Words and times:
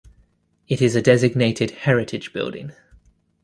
It 0.67 0.81
is 0.81 0.95
a 0.95 1.01
designated 1.03 1.69
heritage 1.69 2.33
building. 2.33 2.71